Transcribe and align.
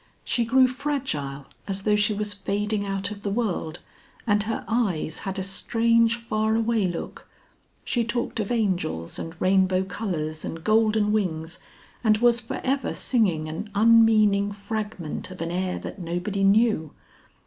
She 0.23 0.45
grew 0.45 0.65
fragile, 0.65 1.45
as 1.67 1.83
though 1.83 1.95
she 1.95 2.11
was 2.15 2.33
fading 2.33 2.87
out 2.87 3.11
of 3.11 3.21
the 3.21 3.29
world, 3.29 3.81
and 4.25 4.41
her 4.41 4.65
eyes 4.67 5.19
had 5.29 5.37
a 5.37 5.43
strange, 5.43 6.15
far 6.15 6.55
away 6.55 6.87
look. 6.87 7.29
She 7.85 8.03
talked 8.03 8.39
of 8.39 8.51
angels 8.51 9.19
and 9.19 9.39
rainbow 9.39 9.83
colours 9.83 10.43
and 10.43 10.63
golden 10.63 11.11
wings, 11.11 11.59
and 12.03 12.17
was 12.17 12.41
for 12.41 12.59
ever 12.63 12.95
singing 12.95 13.47
an 13.47 13.69
unmeaning 13.75 14.51
fragment 14.53 15.29
of 15.29 15.39
an 15.39 15.51
air 15.51 15.77
that 15.77 15.99
nobody 16.01 16.43
knew. 16.43 16.93